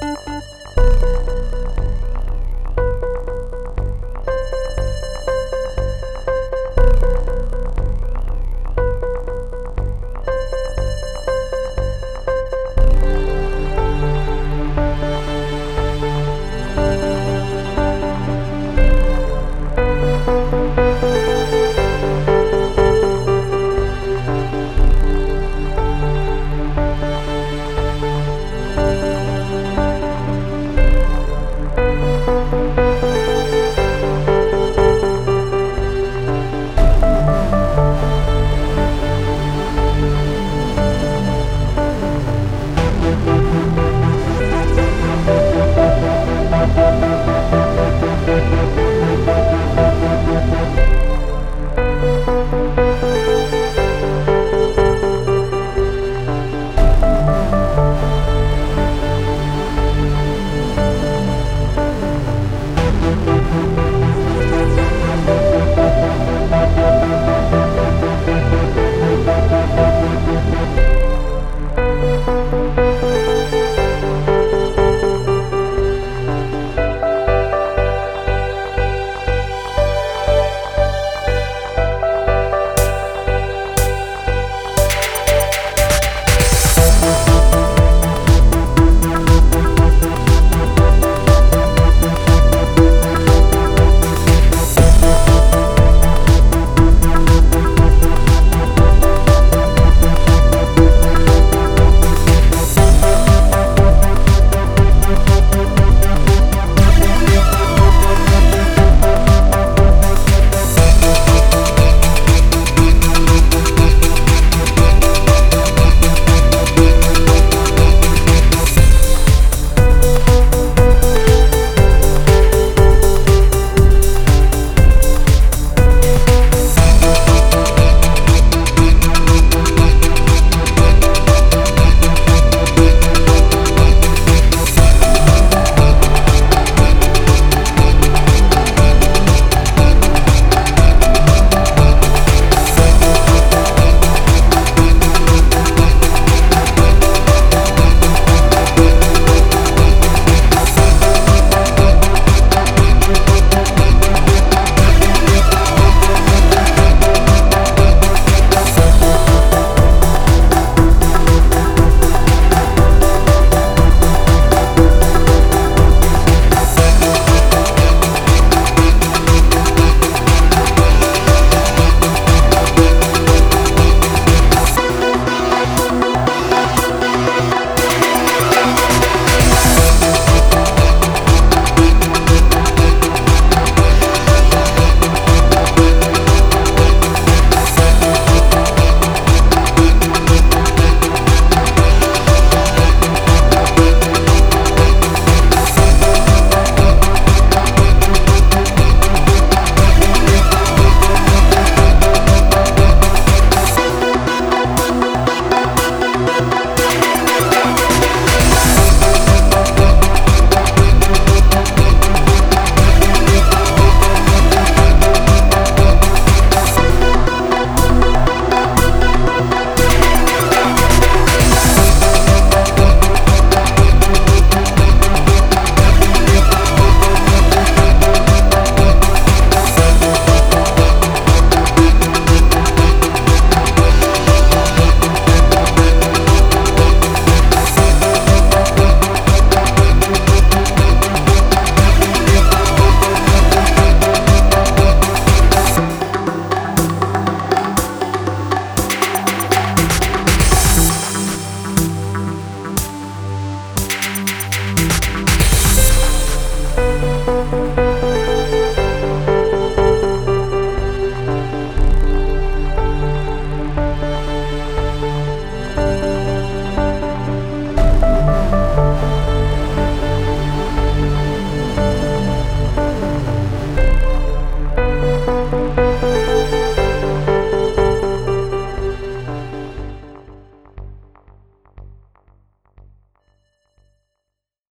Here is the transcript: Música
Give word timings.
Música 0.00 0.57